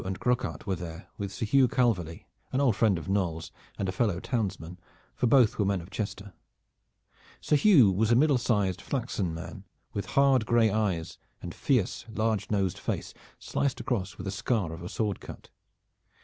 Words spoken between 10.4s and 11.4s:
gray eyes